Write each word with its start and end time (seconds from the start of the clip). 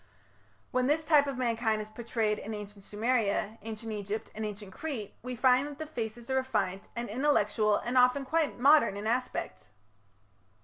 When 0.71 0.87
this 0.87 1.05
type 1.05 1.27
of 1.27 1.37
mankind 1.37 1.79
is 1.79 1.87
portrayed 1.89 2.39
in 2.39 2.55
Ancient 2.55 2.83
Sumeria, 2.83 3.59
Ancient 3.61 3.91
Egypt, 3.91 4.31
and 4.33 4.43
Ancient 4.43 4.73
Crete 4.73 5.13
we 5.21 5.35
find 5.35 5.67
that 5.67 5.77
the 5.77 5.85
faces 5.85 6.27
are 6.31 6.37
refined 6.37 6.87
and 6.95 7.07
intellectual 7.07 7.75
and 7.75 7.95
often 7.95 8.25
quite 8.25 8.57
modern 8.57 8.97
in 8.97 9.05
aspect. 9.05 9.65